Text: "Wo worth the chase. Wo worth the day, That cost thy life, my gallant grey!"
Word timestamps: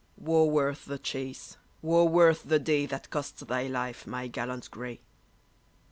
"Wo 0.17 0.45
worth 0.45 0.85
the 0.85 0.97
chase. 0.97 1.57
Wo 1.83 2.05
worth 2.05 2.45
the 2.49 2.57
day, 2.57 2.87
That 2.87 3.11
cost 3.11 3.45
thy 3.47 3.67
life, 3.67 4.07
my 4.07 4.25
gallant 4.25 4.71
grey!" 4.71 4.99